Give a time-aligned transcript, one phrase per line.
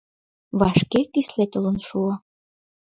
[0.59, 2.13] Вашке кӱсле толын шуо.